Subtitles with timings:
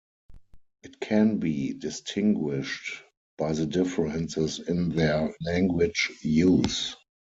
[0.81, 3.03] It can be distinguished
[3.37, 6.95] by the differences in their language use.